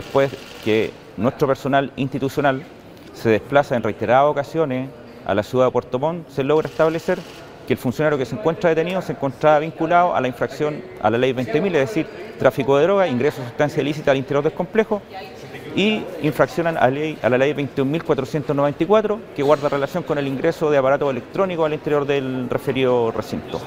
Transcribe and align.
Después 0.00 0.30
que 0.64 0.92
nuestro 1.18 1.46
personal 1.46 1.92
institucional 1.96 2.62
se 3.12 3.28
desplaza 3.28 3.76
en 3.76 3.82
reiteradas 3.82 4.30
ocasiones 4.30 4.88
a 5.26 5.34
la 5.34 5.42
ciudad 5.42 5.66
de 5.66 5.72
Puerto 5.72 5.98
Montt, 5.98 6.26
se 6.30 6.42
logra 6.42 6.70
establecer 6.70 7.18
que 7.66 7.74
el 7.74 7.78
funcionario 7.78 8.16
que 8.16 8.24
se 8.24 8.34
encuentra 8.34 8.70
detenido 8.70 9.02
se 9.02 9.12
encontraba 9.12 9.58
vinculado 9.58 10.16
a 10.16 10.20
la 10.22 10.26
infracción 10.26 10.82
a 11.02 11.10
la 11.10 11.18
ley 11.18 11.34
20.000, 11.34 11.66
es 11.66 11.72
decir, 11.72 12.06
tráfico 12.38 12.78
de 12.78 12.84
droga, 12.84 13.08
ingreso 13.08 13.42
de 13.42 13.48
sustancia 13.48 13.82
ilícita 13.82 14.10
al 14.12 14.16
interior 14.16 14.42
del 14.42 14.54
complejo 14.54 15.02
y 15.76 16.02
infraccionan 16.22 16.78
a, 16.78 16.88
ley, 16.88 17.18
a 17.20 17.28
la 17.28 17.36
ley 17.36 17.52
21.494 17.52 19.18
que 19.36 19.42
guarda 19.42 19.68
relación 19.68 20.02
con 20.02 20.16
el 20.16 20.26
ingreso 20.26 20.70
de 20.70 20.78
aparatos 20.78 21.10
electrónicos 21.10 21.66
al 21.66 21.74
interior 21.74 22.06
del 22.06 22.48
referido 22.48 23.12
recinto. 23.12 23.60